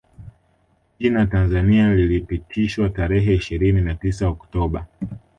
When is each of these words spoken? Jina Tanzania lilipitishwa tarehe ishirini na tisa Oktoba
Jina 0.99 1.25
Tanzania 1.27 1.93
lilipitishwa 1.95 2.89
tarehe 2.89 3.35
ishirini 3.35 3.81
na 3.81 3.95
tisa 3.95 4.27
Oktoba 4.29 4.85